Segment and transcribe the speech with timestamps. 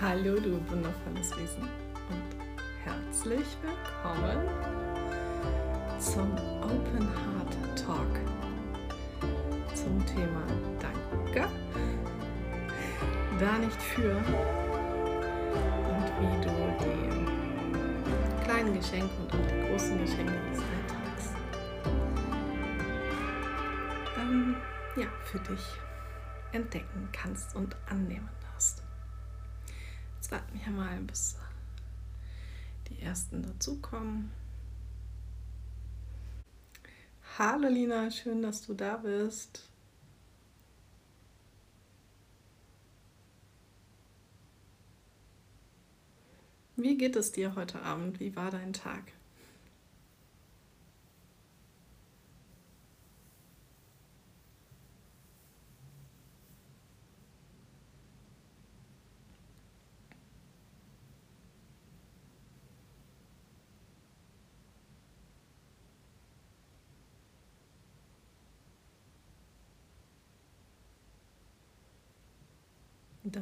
[0.00, 1.62] Hallo, du wundervolles Wesen
[2.08, 2.36] und
[2.84, 4.48] herzlich willkommen
[5.98, 6.32] zum
[6.62, 8.20] Open Heart Talk
[9.74, 10.44] zum Thema
[10.78, 11.48] Danke,
[13.40, 14.16] da nicht für
[15.88, 21.34] und wie du die kleinen Geschenke und auch die großen Geschenke des Alltags
[24.16, 24.54] ähm,
[24.94, 25.66] ja, für dich
[26.52, 28.37] entdecken kannst und annehmen.
[30.28, 31.36] Jetzt warten wir mal, bis
[32.90, 34.30] die ersten dazukommen.
[37.38, 39.62] Hallo Lina, schön, dass du da bist.
[46.76, 48.20] Wie geht es dir heute Abend?
[48.20, 49.04] Wie war dein Tag?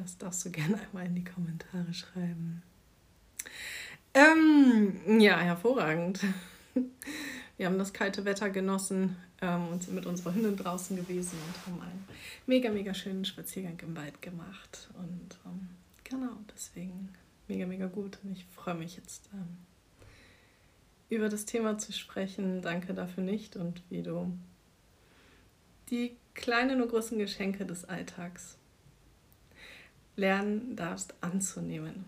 [0.03, 2.61] Das darfst du gerne einmal in die Kommentare schreiben.
[4.13, 6.19] Ähm, ja, hervorragend.
[7.57, 11.65] Wir haben das kalte Wetter genossen ähm, und sind mit unserer Hündin draußen gewesen und
[11.65, 12.05] haben einen
[12.45, 14.89] mega, mega schönen Spaziergang im Wald gemacht.
[14.93, 15.69] Und ähm,
[16.03, 17.09] genau, deswegen
[17.47, 18.19] mega, mega gut.
[18.23, 19.57] Und ich freue mich jetzt ähm,
[21.09, 22.61] über das Thema zu sprechen.
[22.61, 24.37] Danke dafür nicht und wie du
[25.89, 28.56] die kleinen und großen Geschenke des Alltags
[30.17, 32.05] lernen darfst anzunehmen.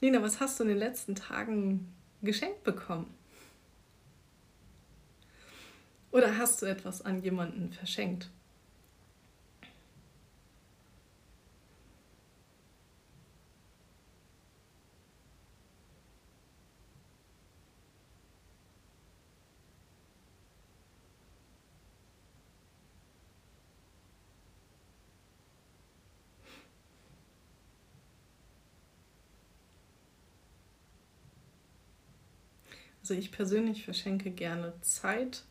[0.00, 3.12] Lina, was hast du in den letzten Tagen geschenkt bekommen?
[6.12, 8.30] Oder hast du etwas an jemanden verschenkt?
[33.02, 35.42] Also ich persönlich verschenke gerne Zeit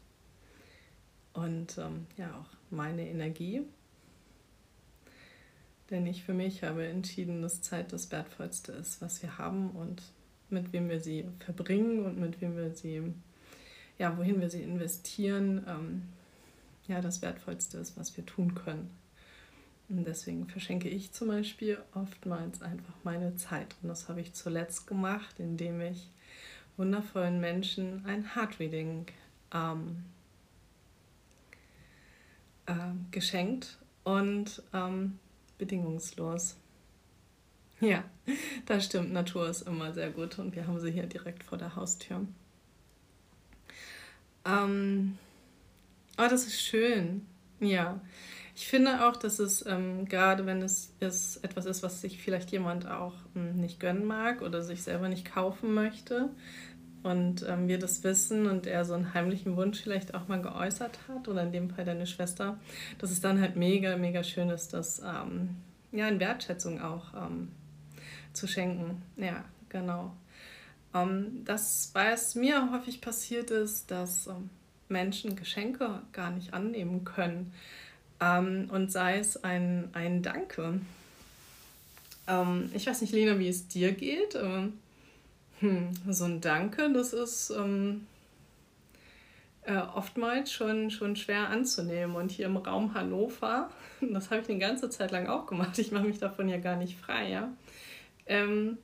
[1.34, 3.64] und ähm, ja auch meine Energie.
[5.90, 10.02] Denn ich für mich habe entschieden, dass Zeit das Wertvollste ist, was wir haben und
[10.50, 13.02] mit wem wir sie verbringen und mit wem wir sie,
[14.00, 16.04] ja, wohin wir sie investieren, ähm,
[16.88, 18.90] ja, das Wertvollste ist, was wir tun können.
[19.90, 23.76] Und deswegen verschenke ich zum Beispiel oftmals einfach meine Zeit.
[23.82, 26.10] Und das habe ich zuletzt gemacht, indem ich
[26.78, 29.06] wundervollen Menschen ein Heartreading
[29.54, 30.06] ähm,
[32.66, 32.74] äh,
[33.12, 35.20] geschenkt und ähm,
[35.58, 36.58] bedingungslos.
[37.84, 38.04] Ja,
[38.68, 39.12] das stimmt.
[39.12, 42.28] Natur ist immer sehr gut und wir haben sie hier direkt vor der Haustür.
[44.46, 45.18] Ähm,
[46.16, 47.26] aber das ist schön.
[47.60, 48.00] Ja,
[48.56, 52.52] ich finde auch, dass es ähm, gerade, wenn es ist, etwas ist, was sich vielleicht
[52.52, 56.30] jemand auch ähm, nicht gönnen mag oder sich selber nicht kaufen möchte
[57.04, 61.00] und ähm, wir das wissen und er so einen heimlichen Wunsch vielleicht auch mal geäußert
[61.08, 62.60] hat oder in dem Fall deine Schwester,
[63.00, 65.56] dass es dann halt mega, mega schön ist, das ähm,
[65.92, 67.50] ja in Wertschätzung auch ähm,
[68.34, 69.02] zu schenken.
[69.18, 70.16] Ja, genau.
[70.94, 74.30] Ähm, das, was mir häufig passiert ist, dass
[74.90, 77.54] Menschen Geschenke gar nicht annehmen können
[78.22, 80.80] ähm, und sei es ein, ein Danke.
[82.28, 84.36] Ähm, ich weiß nicht, Lena, wie es dir geht.
[84.36, 84.74] Ähm,
[85.60, 88.08] hm, so ein Danke, das ist ähm,
[89.64, 92.16] äh, oftmals schon, schon schwer anzunehmen.
[92.16, 93.70] Und hier im Raum Hannover,
[94.02, 96.78] das habe ich eine ganze Zeit lang auch gemacht, ich mache mich davon ja gar
[96.78, 97.52] nicht frei, ja,
[98.28, 98.78] ähm,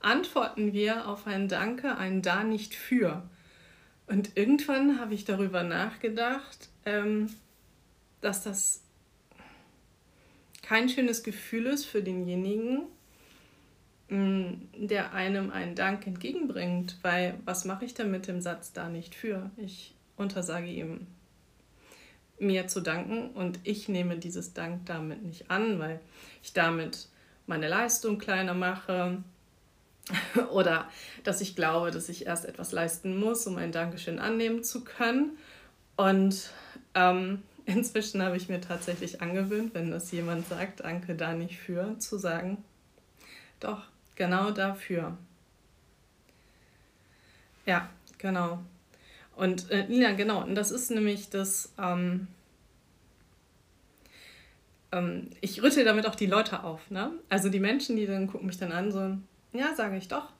[0.00, 3.22] antworten wir auf ein Danke, ein Da nicht für.
[4.06, 7.30] Und irgendwann habe ich darüber nachgedacht, ähm,
[8.24, 8.80] dass das
[10.62, 12.84] kein schönes Gefühl ist für denjenigen,
[14.08, 18.88] mm, der einem einen Dank entgegenbringt, weil was mache ich denn mit dem Satz da
[18.88, 19.50] nicht für?
[19.58, 21.06] Ich untersage ihm
[22.38, 26.00] mir zu danken und ich nehme dieses Dank damit nicht an, weil
[26.42, 27.08] ich damit
[27.46, 29.22] meine Leistung kleiner mache
[30.50, 30.88] oder
[31.24, 35.36] dass ich glaube, dass ich erst etwas leisten muss, um ein Dankeschön annehmen zu können.
[35.96, 36.50] Und
[36.94, 41.98] ähm, Inzwischen habe ich mir tatsächlich angewöhnt, wenn das jemand sagt, danke da nicht für,
[41.98, 42.62] zu sagen,
[43.60, 43.82] doch,
[44.16, 45.16] genau dafür.
[47.64, 47.88] Ja,
[48.18, 48.62] genau.
[49.36, 52.28] Und äh, ja, genau, und das ist nämlich das, ähm,
[54.92, 56.90] ähm, ich rüttel damit auch die Leute auf.
[56.90, 57.12] Ne?
[57.28, 59.16] Also die Menschen, die dann gucken mich dann an, so,
[59.58, 60.32] ja, sage ich doch.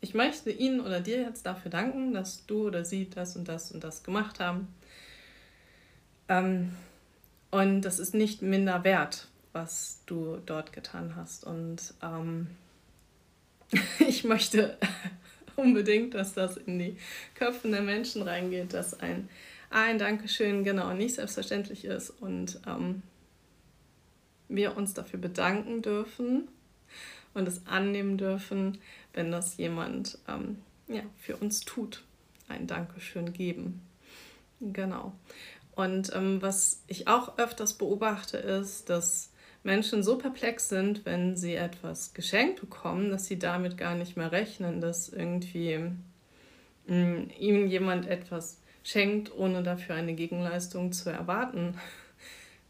[0.00, 3.72] Ich möchte Ihnen oder dir jetzt dafür danken, dass du oder sie das und das
[3.72, 4.68] und das gemacht haben.
[6.28, 6.72] Ähm,
[7.50, 11.44] und das ist nicht minder wert, was du dort getan hast.
[11.44, 12.48] Und ähm,
[14.06, 14.76] ich möchte
[15.56, 16.96] unbedingt, dass das in die
[17.34, 19.28] Köpfe der Menschen reingeht, dass ein,
[19.70, 23.02] ein Dankeschön genau nicht selbstverständlich ist und ähm,
[24.48, 26.48] wir uns dafür bedanken dürfen
[27.34, 28.78] und es annehmen dürfen,
[29.12, 30.58] wenn das jemand ähm,
[30.88, 32.02] ja, für uns tut.
[32.48, 33.82] Ein Dankeschön geben.
[34.60, 35.12] Genau.
[35.76, 39.30] Und ähm, was ich auch öfters beobachte, ist, dass
[39.62, 44.32] Menschen so perplex sind, wenn sie etwas geschenkt bekommen, dass sie damit gar nicht mehr
[44.32, 45.78] rechnen, dass irgendwie
[46.86, 51.74] mh, mm, ihnen jemand etwas schenkt, ohne dafür eine Gegenleistung zu erwarten.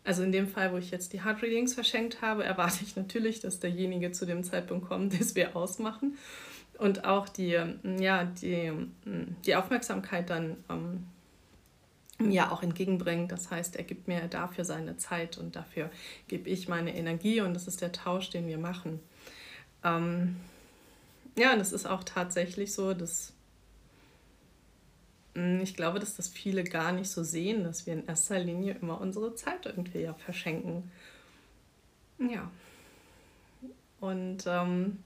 [0.02, 3.38] Also in dem Fall, wo ich jetzt die Hard Readings verschenkt habe, erwarte ich natürlich,
[3.38, 6.18] dass derjenige zu dem Zeitpunkt kommt, das wir ausmachen.
[6.78, 7.58] Und auch die,
[7.98, 8.72] ja, die,
[9.44, 11.06] die Aufmerksamkeit dann ähm,
[12.18, 13.32] ja auch entgegenbringt.
[13.32, 15.90] Das heißt, er gibt mir dafür seine Zeit und dafür
[16.28, 19.00] gebe ich meine Energie und das ist der Tausch, den wir machen.
[19.84, 20.36] Ähm,
[21.36, 23.32] ja, und es ist auch tatsächlich so, dass
[25.34, 28.76] hm, ich glaube, dass das viele gar nicht so sehen, dass wir in erster Linie
[28.80, 30.90] immer unsere Zeit irgendwie ja verschenken.
[32.18, 32.50] Ja.
[34.00, 35.02] Und ähm,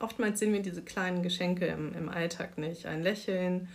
[0.00, 2.86] oftmals sehen wir diese kleinen Geschenke im, im Alltag nicht.
[2.86, 3.68] Ein Lächeln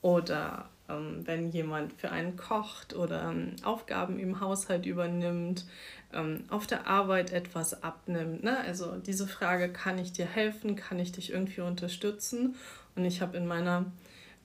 [0.00, 5.66] oder ähm, wenn jemand für einen kocht oder ähm, Aufgaben im Haushalt übernimmt,
[6.12, 8.42] ähm, auf der Arbeit etwas abnimmt.
[8.42, 8.58] Ne?
[8.58, 12.56] Also diese Frage, kann ich dir helfen, kann ich dich irgendwie unterstützen?
[12.96, 13.86] Und ich habe in meiner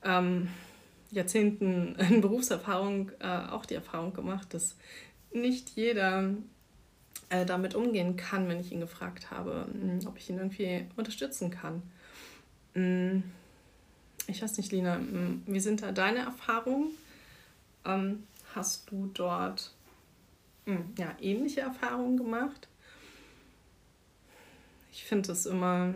[0.04, 0.50] ähm,
[1.12, 4.76] Jahrzehnten in Berufserfahrung äh, auch die Erfahrung gemacht, dass
[5.32, 6.30] nicht jeder
[7.30, 11.50] äh, damit umgehen kann, wenn ich ihn gefragt habe, hm, ob ich ihn irgendwie unterstützen
[11.52, 11.84] kann.
[12.74, 13.24] Mhm
[14.28, 15.00] ich weiß nicht, Lina,
[15.46, 16.92] wie sind da deine Erfahrungen?
[17.86, 18.24] Ähm,
[18.56, 19.72] hast du dort
[20.98, 22.68] ja, ähnliche Erfahrungen gemacht?
[24.92, 25.94] Ich finde es immer,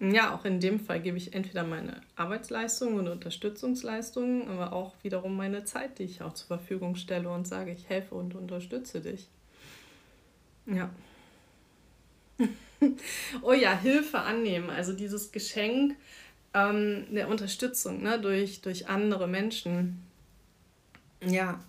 [0.00, 5.36] ja, auch in dem Fall gebe ich entweder meine Arbeitsleistung und Unterstützungsleistung, aber auch wiederum
[5.36, 9.28] meine Zeit, die ich auch zur Verfügung stelle und sage, ich helfe und unterstütze dich.
[10.66, 10.90] Ja.
[13.42, 15.96] oh ja, Hilfe annehmen, also dieses Geschenk
[16.54, 20.02] ähm, der Unterstützung ne, durch, durch andere Menschen.
[21.24, 21.60] Ja,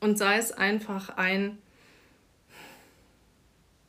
[0.00, 1.58] und sei es einfach ein,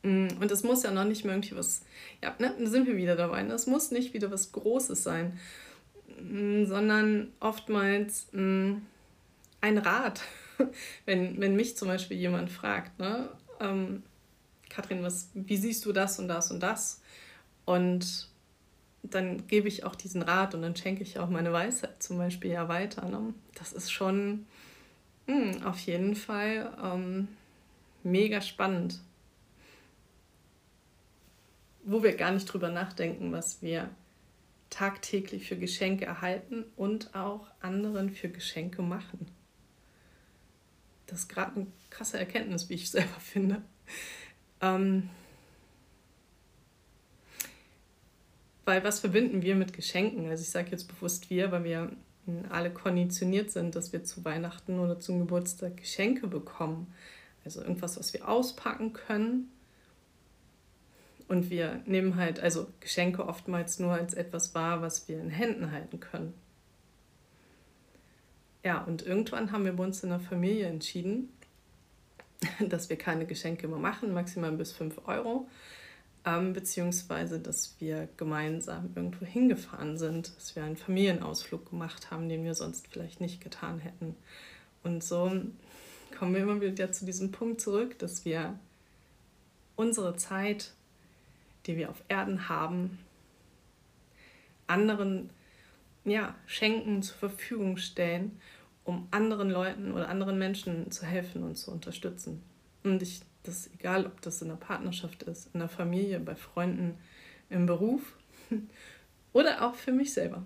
[0.02, 1.82] mm, und es muss ja noch nicht mehr irgendwie was,
[2.22, 3.54] ja, ne, sind wir wieder dabei, ne?
[3.54, 5.38] es muss nicht wieder was Großes sein,
[6.20, 8.74] mm, sondern oftmals mm,
[9.60, 10.22] ein Rat.
[11.06, 13.28] wenn, wenn mich zum Beispiel jemand fragt, ne,
[13.60, 14.02] ähm,
[14.72, 17.02] Katrin, was, wie siehst du das und das und das?
[17.66, 18.28] Und
[19.02, 22.52] dann gebe ich auch diesen Rat und dann schenke ich auch meine Weisheit zum Beispiel
[22.52, 23.06] ja weiter.
[23.08, 23.34] Ne?
[23.54, 24.46] Das ist schon
[25.26, 27.28] mh, hm, auf jeden Fall ähm,
[28.02, 29.00] mega spannend.
[31.84, 33.90] Wo wir gar nicht drüber nachdenken, was wir
[34.70, 39.26] tagtäglich für Geschenke erhalten und auch anderen für Geschenke machen.
[41.08, 43.60] Das ist gerade eine krasse Erkenntnis, wie ich selber finde.
[44.62, 45.10] Ähm,
[48.64, 50.28] weil was verbinden wir mit Geschenken?
[50.28, 51.92] Also ich sage jetzt bewusst wir, weil wir
[52.50, 56.94] alle konditioniert sind, dass wir zu Weihnachten oder zum Geburtstag Geschenke bekommen.
[57.44, 59.50] Also irgendwas, was wir auspacken können.
[61.26, 65.72] Und wir nehmen halt also Geschenke oftmals nur als etwas wahr, was wir in Händen
[65.72, 66.34] halten können.
[68.64, 71.30] Ja, und irgendwann haben wir bei uns in der Familie entschieden,
[72.68, 75.48] dass wir keine Geschenke mehr machen, maximal bis 5 Euro,
[76.24, 82.44] ähm, beziehungsweise dass wir gemeinsam irgendwo hingefahren sind, dass wir einen Familienausflug gemacht haben, den
[82.44, 84.16] wir sonst vielleicht nicht getan hätten.
[84.82, 85.32] Und so
[86.18, 88.58] kommen wir immer wieder zu diesem Punkt zurück, dass wir
[89.76, 90.72] unsere Zeit,
[91.66, 92.98] die wir auf Erden haben,
[94.66, 95.30] anderen
[96.04, 98.40] ja, schenken, zur Verfügung stellen
[98.84, 102.42] um anderen Leuten oder anderen Menschen zu helfen und zu unterstützen.
[102.82, 106.34] Und ich, das ist egal, ob das in der Partnerschaft ist, in der Familie, bei
[106.34, 106.98] Freunden,
[107.48, 108.14] im Beruf
[109.32, 110.44] oder auch für mich selber.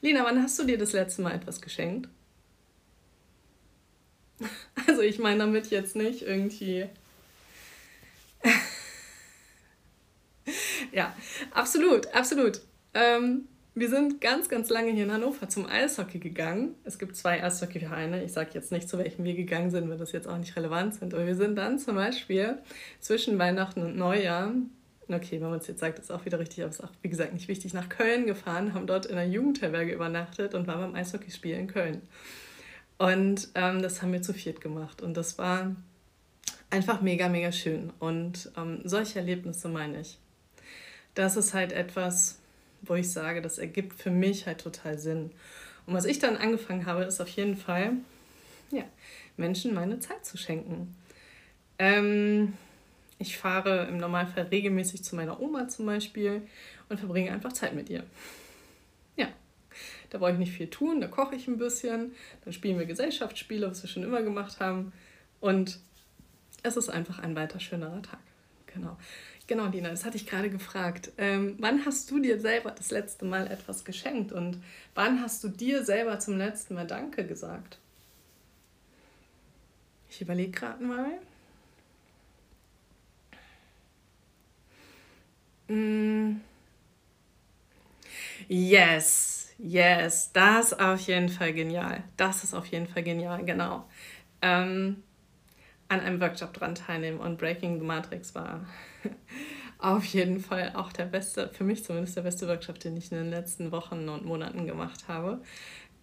[0.00, 2.08] Lina, wann hast du dir das letzte Mal etwas geschenkt?
[4.86, 6.86] Also ich meine damit jetzt nicht irgendwie.
[10.92, 11.16] ja,
[11.52, 12.60] absolut, absolut.
[12.92, 16.76] Ähm, wir sind ganz, ganz lange hier in Hannover zum Eishockey gegangen.
[16.84, 18.22] Es gibt zwei Eishockeyvereine.
[18.22, 20.94] Ich sage jetzt nicht, zu welchen wir gegangen sind, weil das jetzt auch nicht relevant
[20.94, 21.12] sind.
[21.12, 22.58] Aber wir sind dann zum Beispiel
[23.00, 24.52] zwischen Weihnachten und Neujahr,
[25.08, 27.08] okay, wenn man es jetzt sagt, ist auch wieder richtig, aber es ist auch, wie
[27.08, 30.94] gesagt, nicht wichtig, nach Köln gefahren, haben dort in einer Jugendherberge übernachtet und waren beim
[30.94, 32.02] Eishockeyspiel in Köln.
[32.96, 35.02] Und ähm, das haben wir zu viert gemacht.
[35.02, 35.74] Und das war
[36.70, 37.92] einfach mega, mega schön.
[37.98, 40.18] Und ähm, solche Erlebnisse meine ich.
[41.14, 42.38] Das ist halt etwas,
[42.86, 45.30] wo ich sage, das ergibt für mich halt total Sinn.
[45.86, 47.92] Und was ich dann angefangen habe, ist auf jeden Fall,
[48.70, 48.84] ja,
[49.36, 50.94] Menschen meine Zeit zu schenken.
[51.78, 52.54] Ähm,
[53.18, 56.42] ich fahre im Normalfall regelmäßig zu meiner Oma zum Beispiel
[56.88, 58.04] und verbringe einfach Zeit mit ihr.
[59.16, 59.28] Ja,
[60.10, 62.12] da brauche ich nicht viel tun, da koche ich ein bisschen,
[62.44, 64.92] dann spielen wir Gesellschaftsspiele, was wir schon immer gemacht haben.
[65.40, 65.78] Und
[66.62, 68.20] es ist einfach ein weiter schönerer Tag.
[68.66, 68.96] Genau.
[69.46, 71.12] Genau, Dina, das hatte ich gerade gefragt.
[71.18, 74.58] Ähm, wann hast du dir selber das letzte Mal etwas geschenkt und
[74.94, 77.78] wann hast du dir selber zum letzten Mal Danke gesagt?
[80.08, 81.18] Ich überlege gerade mal.
[85.68, 86.40] Mm.
[88.48, 92.04] Yes, yes, das ist auf jeden Fall genial.
[92.16, 93.88] Das ist auf jeden Fall genial, genau.
[94.42, 95.02] Ähm,
[95.88, 98.66] an einem Workshop dran teilnehmen und Breaking the Matrix war
[99.78, 103.18] auf jeden Fall auch der beste, für mich zumindest der beste Workshop, den ich in
[103.18, 105.42] den letzten Wochen und Monaten gemacht habe.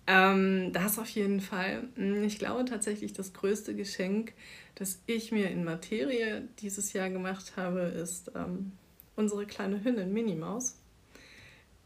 [0.07, 1.83] Ähm, das auf jeden Fall.
[1.95, 4.33] Hm, ich glaube tatsächlich, das größte Geschenk,
[4.75, 8.73] das ich mir in Materie dieses Jahr gemacht habe, ist ähm,
[9.15, 10.79] unsere kleine Hündin Minimaus,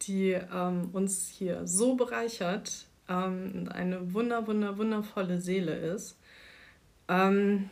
[0.03, 6.17] die ähm, uns hier so bereichert ähm, und eine wunder, wunder, wundervolle Seele ist.
[7.07, 7.69] Ähm,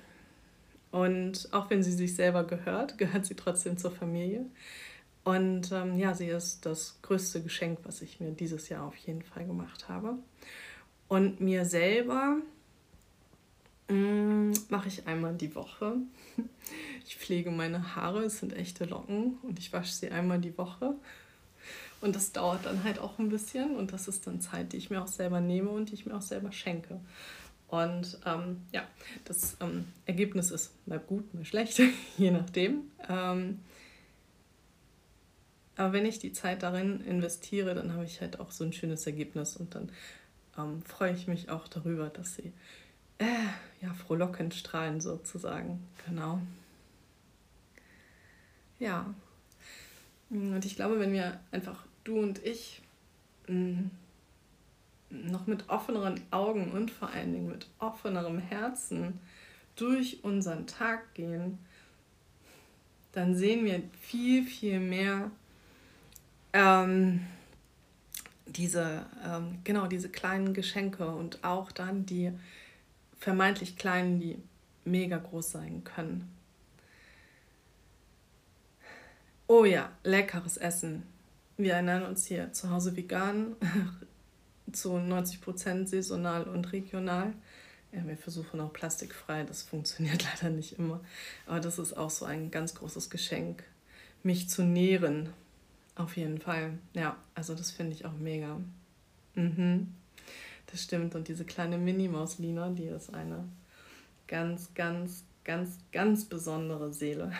[0.94, 4.46] und auch wenn sie sich selber gehört, gehört sie trotzdem zur Familie.
[5.24, 9.24] Und ähm, ja, sie ist das größte Geschenk, was ich mir dieses Jahr auf jeden
[9.24, 10.20] Fall gemacht habe.
[11.08, 12.38] Und mir selber
[13.90, 15.98] mm, mache ich einmal die Woche.
[17.06, 20.96] Ich pflege meine Haare, es sind echte Locken und ich wasche sie einmal die Woche.
[22.00, 24.90] Und das dauert dann halt auch ein bisschen und das ist dann Zeit, die ich
[24.90, 27.02] mir auch selber nehme und die ich mir auch selber schenke.
[27.74, 28.88] Und ähm, ja,
[29.25, 31.82] das ähm, Ergebnis ist mal gut, mal schlecht,
[32.20, 32.92] je nachdem.
[33.10, 33.62] Ähm,
[35.75, 39.08] aber wenn ich die Zeit darin investiere, dann habe ich halt auch so ein schönes
[39.08, 39.89] Ergebnis und dann
[40.56, 42.53] ähm, freue ich mich auch darüber, dass sie
[43.18, 43.25] äh,
[43.82, 45.84] ja, frohlockend strahlen sozusagen.
[46.06, 46.42] Genau.
[48.77, 49.12] Ja.
[50.30, 52.84] Und ich glaube, wenn wir einfach du und ich
[53.48, 53.92] mh, mm,
[55.13, 59.20] noch mit offeneren Augen und vor allen Dingen mit offenerem Herzen
[59.75, 61.60] durch unseren Tag gehen,
[63.12, 65.32] dann sehen wir viel, viel mehr
[66.53, 67.22] ähm,
[68.46, 72.32] diese, ähm, genau, diese kleinen Geschenke und auch dann die
[73.17, 74.38] vermeintlich kleinen, die
[74.86, 76.29] mega groß sein können.
[79.48, 81.03] Oh ja, leckeres Essen.
[81.58, 83.55] Wir ernähren uns hier zu Hause vegan,
[84.75, 87.34] zu 90 Prozent saisonal und regional.
[87.92, 91.00] Ja, wir versuchen auch plastikfrei, das funktioniert leider nicht immer.
[91.46, 93.63] Aber das ist auch so ein ganz großes Geschenk,
[94.24, 95.30] mich zu nähren.
[95.96, 96.80] Auf jeden Fall.
[96.94, 98.60] Ja, also das finde ich auch mega.
[99.36, 99.94] Mhm.
[100.68, 101.13] Das stimmt.
[101.13, 103.48] Und diese kleine Mini-Maus-Lina, die ist eine
[104.27, 107.32] ganz, ganz, ganz, ganz besondere Seele.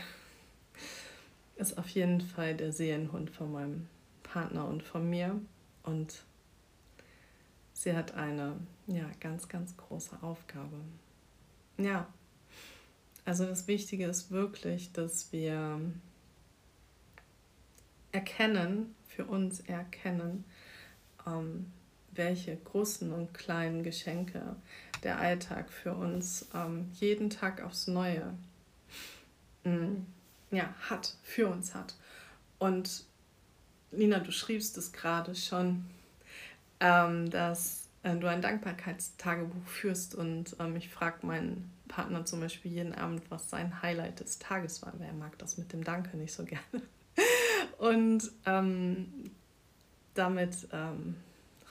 [1.56, 3.88] Ist auf jeden Fall der Seelenhund von meinem
[4.22, 5.40] Partner und von mir.
[5.82, 6.24] Und
[7.84, 8.56] sie hat eine
[8.88, 10.78] ja, ganz, ganz große Aufgabe.
[11.78, 12.08] Ja,
[13.26, 15.80] also das Wichtige ist wirklich, dass wir
[18.12, 20.46] erkennen, für uns erkennen,
[21.28, 21.72] ähm,
[22.12, 24.56] welche großen und kleinen Geschenke
[25.04, 28.34] der Alltag für uns ähm, jeden Tag aufs Neue
[29.66, 30.06] ähm,
[30.52, 31.96] ja, hat, für uns hat.
[32.60, 33.04] Und
[33.92, 35.86] Lina, du schriebst es gerade schon,
[36.84, 42.72] ähm, dass äh, du ein Dankbarkeitstagebuch führst und ähm, ich frage meinen Partner zum Beispiel
[42.72, 46.18] jeden Abend, was sein Highlight des Tages war, weil er mag das mit dem Danke
[46.18, 46.82] nicht so gerne.
[47.78, 49.32] und ähm,
[50.14, 51.16] damit ähm,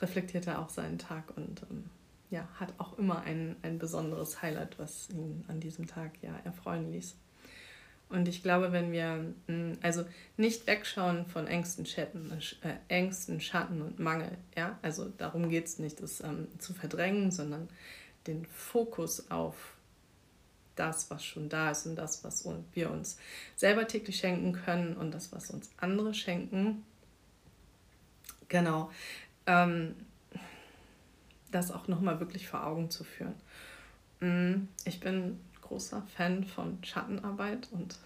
[0.01, 1.85] reflektiert er auch seinen Tag und ähm,
[2.31, 6.91] ja, hat auch immer ein, ein besonderes Highlight, was ihn an diesem Tag ja erfreuen
[6.91, 7.15] ließ.
[8.13, 10.05] Und ich glaube, wenn wir mm, also
[10.37, 12.31] nicht wegschauen von Ängsten, Schatten,
[12.63, 17.31] äh, Ängsten, Schatten und Mangel, ja, also darum geht es nicht, das ähm, zu verdrängen,
[17.31, 17.69] sondern
[18.27, 19.57] den Fokus auf
[20.77, 23.19] das, was schon da ist und das, was wir uns
[23.57, 26.85] selber täglich schenken können und das, was uns andere schenken,
[28.53, 28.91] Genau.
[29.47, 29.97] Ähm,
[31.51, 33.35] das auch nochmal wirklich vor Augen zu führen.
[34.21, 35.41] Mm, ich bin
[35.73, 37.99] großer Fan von Schattenarbeit und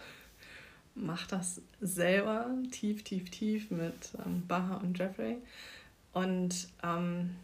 [0.95, 5.39] mache das selber tief, tief, tief mit ähm, Baha und Jeffrey.
[6.13, 7.35] Und ähm,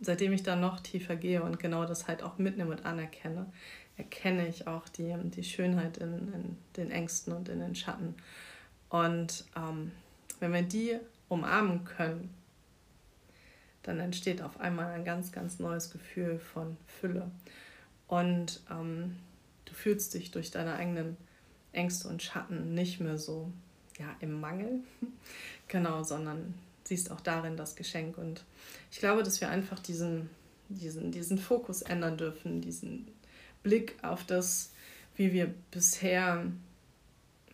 [0.00, 3.46] seitdem ich da noch tiefer gehe und genau das halt auch mitnehme und anerkenne,
[3.96, 8.14] erkenne ich auch die, die Schönheit in, in den Ängsten und in den Schatten.
[8.90, 9.92] Und ähm,
[10.40, 10.98] wenn wir die
[11.28, 12.34] umarmen können,
[13.82, 17.30] dann entsteht auf einmal ein ganz, ganz neues Gefühl von Fülle.
[18.12, 19.16] Und ähm,
[19.64, 21.16] du fühlst dich durch deine eigenen
[21.72, 23.50] Ängste und Schatten nicht mehr so
[23.98, 24.80] ja, im Mangel,
[25.68, 26.52] genau, sondern
[26.84, 28.18] siehst auch darin das Geschenk.
[28.18, 28.44] Und
[28.90, 30.28] ich glaube, dass wir einfach diesen,
[30.68, 33.08] diesen, diesen Fokus ändern dürfen, diesen
[33.62, 34.72] Blick auf das,
[35.16, 36.44] wie wir bisher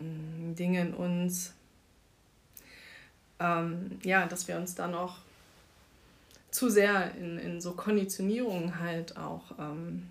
[0.01, 1.53] mh, mm, Dinge in uns,
[3.39, 5.21] ähm, ja, dass wir uns da noch
[6.51, 10.09] zu sehr in, in so Konditionierungen halt auch ähm,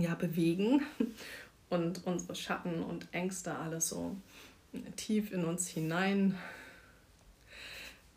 [0.00, 0.82] ja, bewegen
[1.70, 4.16] und unsere Schatten und Ängste alles so
[4.96, 6.36] tief in uns hinein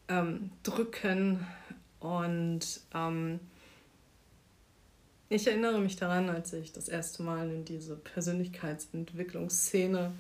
[0.08, 1.46] ähm, drücken.
[2.00, 3.42] Und ähm,
[5.30, 10.14] ich erinnere mich daran, als ich das erste Mal in diese Persönlichkeitsentwicklungsszene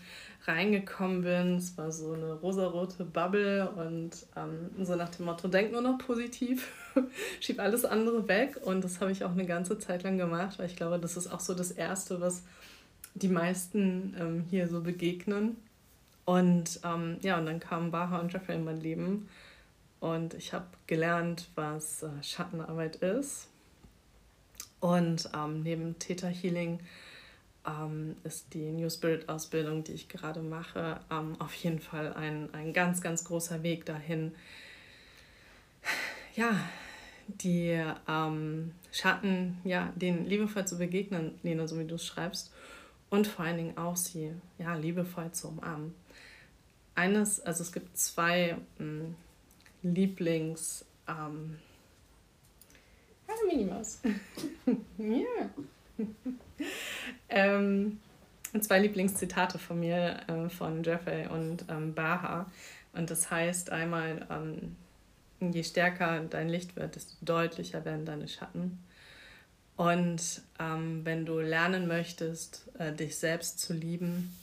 [0.46, 1.56] reingekommen bin.
[1.58, 5.98] Es war so eine rosarote Bubble und ähm, so nach dem Motto, denk nur noch
[5.98, 6.72] positiv,
[7.39, 8.60] schieb alles andere weg.
[8.63, 11.27] Und das habe ich auch eine ganze Zeit lang gemacht, weil ich glaube, das ist
[11.27, 12.44] auch so das Erste, was
[13.15, 15.58] die meisten ähm, hier so begegnen.
[16.25, 19.29] Und ähm, ja, und dann kamen Baha und Jeffrey in mein Leben.
[20.00, 23.48] Und ich habe gelernt, was äh, Schattenarbeit ist.
[24.79, 26.79] Und ähm, neben Theta Healing
[27.67, 32.53] ähm, ist die New Spirit Ausbildung, die ich gerade mache, ähm, auf jeden Fall ein,
[32.53, 34.33] ein ganz, ganz großer Weg dahin,
[36.36, 36.57] ja,
[37.27, 42.53] die ähm, Schatten, ja, denen liebevoll zu begegnen, Lena, so wie du es schreibst,
[43.09, 45.93] und vor allen Dingen auch sie, ja, liebevoll zu umarmen.
[46.95, 49.15] Eines, also es gibt zwei ähm,
[49.84, 51.58] Lieblings, ähm,
[53.27, 53.99] Hallo Minimaus.
[54.97, 55.49] ja.
[57.30, 58.00] ähm,
[58.60, 62.50] zwei Lieblingszitate von mir, äh, von Jeffrey und ähm, Baha.
[62.94, 64.76] Und das heißt einmal, ähm,
[65.40, 68.80] je stärker dein Licht wird, desto deutlicher werden deine Schatten.
[69.76, 74.36] Und ähm, wenn du lernen möchtest, äh, dich selbst zu lieben,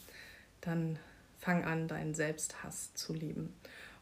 [0.61, 0.99] dann
[1.40, 3.53] fang an, deinen Selbsthass zu lieben.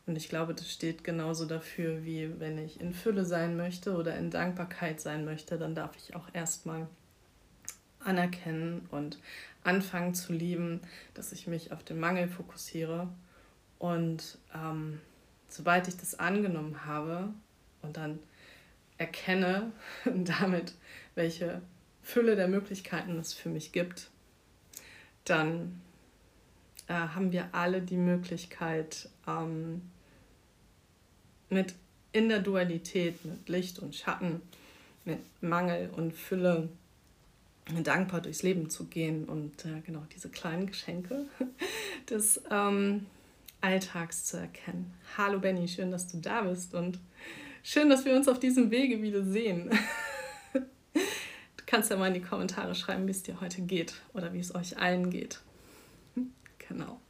[0.07, 4.17] Und ich glaube, das steht genauso dafür, wie wenn ich in Fülle sein möchte oder
[4.17, 6.89] in Dankbarkeit sein möchte, dann darf ich auch erstmal
[8.05, 9.19] anerkennen und
[9.65, 10.81] anfangen zu lieben,
[11.15, 13.09] dass ich mich auf den Mangel fokussiere.
[13.79, 15.01] Und ähm,
[15.49, 17.33] sobald ich das angenommen habe
[17.83, 18.19] und dann
[18.99, 19.73] erkenne
[20.05, 20.75] damit,
[21.15, 21.63] welche
[22.03, 24.11] Fülle der Möglichkeiten es für mich gibt,
[25.25, 25.81] dann
[26.89, 29.83] äh, haben wir alle die Möglichkeit, ähm,
[31.49, 31.75] mit
[32.13, 34.43] in der Dualität, mit Licht und Schatten,
[35.05, 36.69] mit Mangel und Fülle
[37.83, 41.27] dankbar durchs Leben zu gehen und äh, genau diese kleinen Geschenke
[42.11, 43.07] des ähm,
[43.61, 44.93] Alltags zu erkennen.
[45.17, 46.99] Hallo Benny, schön, dass du da bist und
[47.63, 49.71] schön, dass wir uns auf diesem Wege wieder sehen.
[50.53, 54.41] du kannst ja mal in die Kommentare schreiben, wie es dir heute geht oder wie
[54.41, 55.41] es euch allen geht.
[56.69, 57.01] Genau.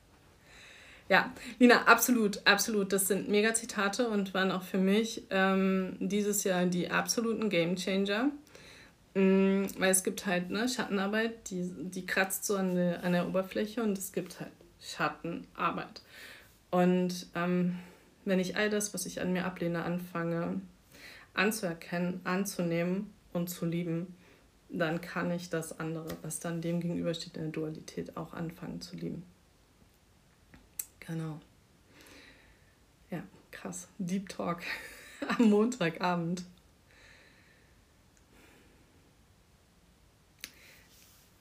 [1.09, 2.93] Ja, Lina, absolut, absolut.
[2.93, 7.77] Das sind mega Zitate und waren auch für mich ähm, dieses Jahr die absoluten Game
[7.77, 8.31] Changer.
[9.14, 13.29] Mhm, weil es gibt halt ne, Schattenarbeit, die, die kratzt so an der, an der
[13.29, 16.03] Oberfläche und es gibt halt Schattenarbeit.
[16.70, 17.79] Und ähm,
[18.25, 20.61] wenn ich all das, was ich an mir ablehne, anfange
[21.35, 24.14] anzuerkennen, anzunehmen und zu lieben,
[24.68, 28.96] dann kann ich das andere, was dann dem gegenübersteht in der Dualität, auch anfangen zu
[28.96, 29.22] lieben.
[31.01, 31.40] Genau.
[33.11, 33.88] Ja, krass.
[33.98, 34.62] Deep Talk
[35.38, 36.44] am Montagabend.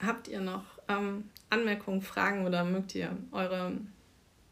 [0.04, 3.72] Habt ihr noch ähm, Anmerkungen, Fragen oder mögt ihr eure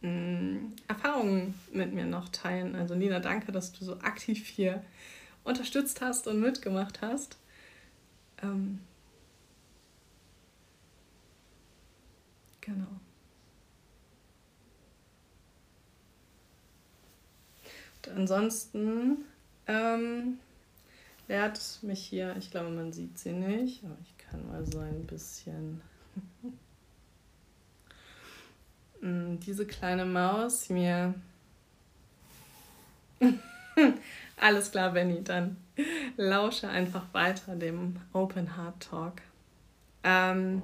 [0.00, 2.76] mh, mm, Erfahrungen mit mir noch teilen?
[2.76, 4.84] Also Nina, danke, dass du so aktiv hier
[5.42, 7.36] unterstützt hast und mitgemacht hast.
[8.42, 8.78] Ähm,
[12.60, 13.00] genau.
[17.96, 19.24] Und ansonsten
[19.66, 20.38] ähm,
[21.28, 25.04] lehrt mich hier, ich glaube, man sieht sie nicht, aber ich kann mal so ein
[25.06, 25.80] bisschen
[29.00, 31.14] mm, diese kleine Maus mir
[34.36, 35.56] Alles klar, Benny, dann
[36.16, 39.14] lausche einfach weiter dem Open Heart Talk.
[40.02, 40.62] Ähm,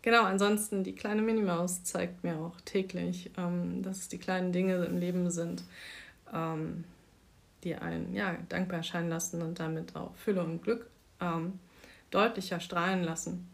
[0.00, 4.84] genau, ansonsten die kleine Minimaus zeigt mir auch täglich, ähm, dass es die kleinen Dinge
[4.84, 5.62] im Leben sind,
[6.32, 6.84] ähm,
[7.64, 10.88] die einen ja, dankbar erscheinen lassen und damit auch Fülle und Glück
[11.20, 11.58] ähm,
[12.12, 13.50] deutlicher strahlen lassen.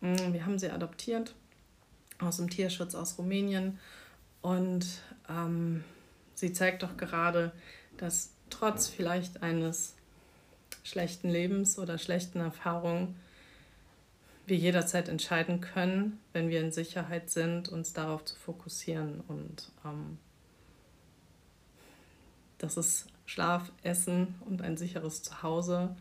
[0.00, 1.34] Mm, wir haben sie adoptiert
[2.18, 3.78] aus dem Tierschutz aus Rumänien
[4.42, 4.86] und
[5.28, 5.84] ähm,
[6.34, 7.52] sie zeigt doch gerade,
[7.96, 9.94] dass trotz vielleicht eines
[10.84, 13.16] schlechten Lebens oder schlechten Erfahrungen
[14.46, 19.20] wir jederzeit entscheiden können, wenn wir in Sicherheit sind, uns darauf zu fokussieren.
[19.28, 20.18] Und ähm,
[22.58, 25.96] dass es Schlaf, Essen und ein sicheres Zuhause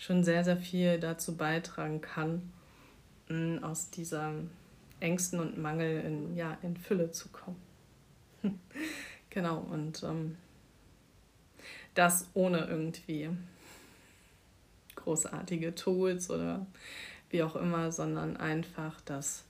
[0.00, 2.50] schon sehr, sehr viel dazu beitragen kann,
[3.62, 4.32] aus dieser
[4.98, 7.60] Ängsten und Mangel in, ja, in Fülle zu kommen.
[9.30, 10.36] genau, und ähm,
[11.94, 13.28] das ohne irgendwie
[14.96, 16.66] großartige Tools oder
[17.28, 19.44] wie auch immer, sondern einfach, dass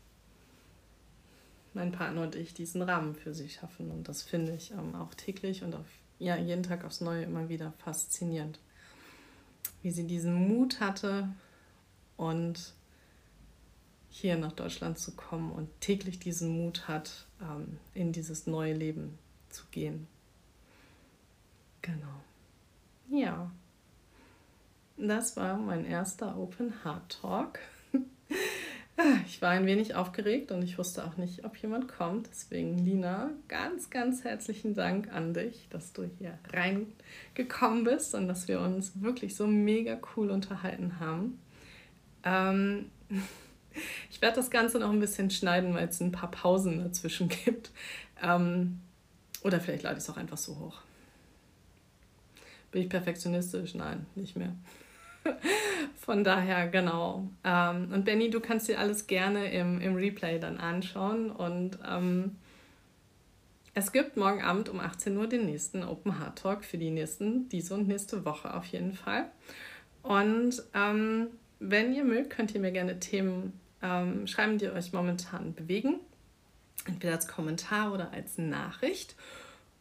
[1.75, 3.91] mein Partner und ich diesen Rahmen für sie schaffen.
[3.93, 5.87] Und das finde ich ähm, auch täglich und auf,
[6.19, 8.59] ja, jeden Tag aufs Neue immer wieder faszinierend.
[9.83, 11.29] Wie sie diesen Mut hatte
[12.17, 12.75] und
[14.11, 19.19] hier nach Deutschland zu kommen und täglich diesen Mut hat, ähm, in dieses neue Leben
[19.49, 20.07] zu gehen.
[21.83, 22.21] Genau.
[23.09, 23.51] Ja.
[24.97, 27.59] Das war mein erster Open Heart Talk.
[29.27, 32.29] Ich war ein wenig aufgeregt und ich wusste auch nicht, ob jemand kommt.
[32.29, 38.49] Deswegen, Lina, ganz, ganz herzlichen Dank an dich, dass du hier reingekommen bist und dass
[38.49, 41.41] wir uns wirklich so mega cool unterhalten haben.
[42.25, 42.91] Ähm,
[44.11, 47.71] ich werde das Ganze noch ein bisschen schneiden, weil es ein paar Pausen dazwischen gibt.
[48.23, 48.81] Ähm,
[49.43, 50.81] oder vielleicht lade ich es auch einfach so hoch.
[52.71, 53.75] Bin ich perfektionistisch?
[53.75, 54.55] Nein, nicht mehr.
[55.97, 57.29] Von daher, genau.
[57.45, 61.31] Ähm, und Benny, du kannst dir alles gerne im, im Replay dann anschauen.
[61.31, 62.37] Und ähm,
[63.75, 67.49] es gibt morgen Abend um 18 Uhr den nächsten Open Heart Talk für die nächsten,
[67.49, 69.31] diese und nächste Woche auf jeden Fall.
[70.03, 71.29] Und ähm,
[71.61, 73.53] wenn ihr mögt, könnt ihr mir gerne Themen
[73.83, 76.01] ähm, schreiben, die euch momentan bewegen.
[76.87, 79.15] Entweder als Kommentar oder als Nachricht.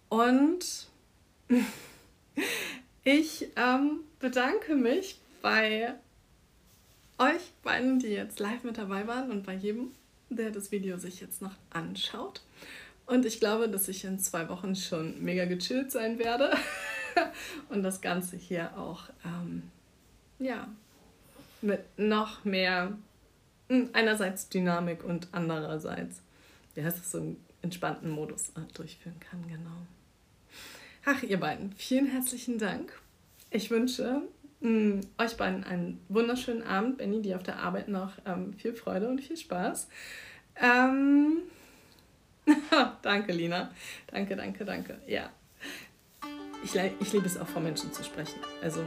[0.09, 0.87] Und
[3.03, 5.93] ich ähm, bedanke mich bei
[7.17, 9.91] euch beiden, die jetzt live mit dabei waren und bei jedem,
[10.29, 12.41] der das Video sich jetzt noch anschaut.
[13.05, 16.51] Und ich glaube, dass ich in zwei Wochen schon mega gechillt sein werde
[17.69, 19.63] und das Ganze hier auch ähm,
[20.37, 20.67] ja,
[21.61, 22.97] mit noch mehr
[23.67, 26.21] hm, einerseits Dynamik und andererseits,
[26.75, 29.87] wie heißt das, so einen entspannten Modus äh, durchführen kann, genau.
[31.05, 32.93] Ach, ihr beiden, vielen herzlichen Dank.
[33.49, 34.21] Ich wünsche
[34.59, 36.97] mh, hm, euch beiden einen wunderschönen Abend.
[36.97, 39.89] Benny, dir auf der Arbeit noch ähm, viel Freude und viel Spaß.
[40.61, 41.39] Ähm,
[43.01, 43.71] danke, Lina.
[44.07, 44.99] Danke, danke, danke.
[45.07, 45.29] Ja.
[46.63, 48.39] Ich, ich liebe es auch, vor Menschen zu sprechen.
[48.61, 48.83] Also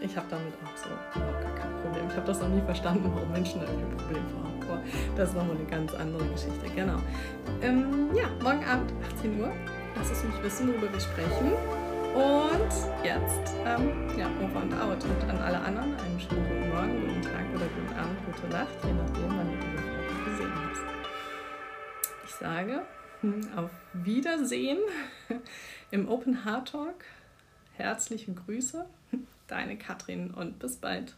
[0.00, 2.06] ich habe damit auch so gar kein Problem.
[2.08, 4.62] Ich habe das noch nie verstanden, warum Menschen da ein Problem haben.
[4.62, 4.82] Aber
[5.16, 6.66] das ist nochmal eine ganz andere Geschichte.
[6.74, 6.98] Genau.
[7.62, 9.52] Ähm, ja, morgen Abend, 18 Uhr.
[9.96, 11.52] Lass es mich wissen, worüber wir sprechen.
[12.16, 12.72] Und
[13.04, 15.04] jetzt, ähm, ja, over and out.
[15.04, 18.72] Und an alle anderen einen schönen guten Morgen, guten Tag oder guten Abend, gute Nacht,
[18.82, 20.76] je nachdem, wann ihr diese Folge gesehen habt.
[22.24, 22.82] Ich sage
[23.20, 24.78] hm, auf Wiedersehen
[25.90, 27.04] im Open Heart Talk.
[27.74, 28.86] Herzliche Grüße
[29.46, 31.14] deine Katrin und bis bald.